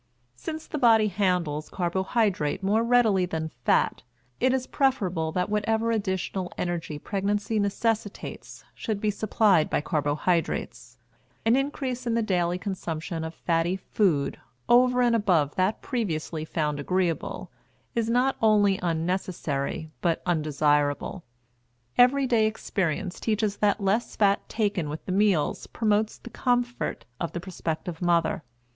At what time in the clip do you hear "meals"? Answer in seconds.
25.11-25.67